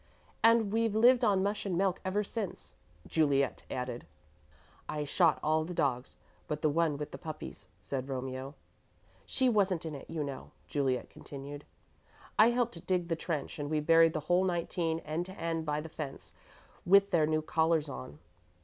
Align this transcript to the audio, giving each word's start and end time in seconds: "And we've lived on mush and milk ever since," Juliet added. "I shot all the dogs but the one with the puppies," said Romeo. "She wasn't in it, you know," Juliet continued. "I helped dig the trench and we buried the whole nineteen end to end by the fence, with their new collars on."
"And 0.43 0.71
we've 0.73 0.95
lived 0.95 1.23
on 1.23 1.43
mush 1.43 1.63
and 1.63 1.77
milk 1.77 1.99
ever 2.03 2.23
since," 2.23 2.73
Juliet 3.05 3.65
added. 3.69 4.07
"I 4.89 5.03
shot 5.03 5.39
all 5.43 5.63
the 5.63 5.75
dogs 5.75 6.15
but 6.47 6.63
the 6.63 6.71
one 6.71 6.97
with 6.97 7.11
the 7.11 7.19
puppies," 7.19 7.67
said 7.83 8.09
Romeo. 8.09 8.55
"She 9.27 9.47
wasn't 9.47 9.85
in 9.85 9.93
it, 9.93 10.09
you 10.09 10.23
know," 10.23 10.49
Juliet 10.67 11.11
continued. 11.11 11.65
"I 12.39 12.47
helped 12.49 12.83
dig 12.87 13.09
the 13.09 13.15
trench 13.15 13.59
and 13.59 13.69
we 13.69 13.79
buried 13.79 14.13
the 14.13 14.21
whole 14.21 14.43
nineteen 14.43 15.01
end 15.01 15.27
to 15.27 15.37
end 15.39 15.67
by 15.67 15.81
the 15.81 15.87
fence, 15.87 16.33
with 16.83 17.11
their 17.11 17.27
new 17.27 17.43
collars 17.43 17.87
on." 17.87 18.17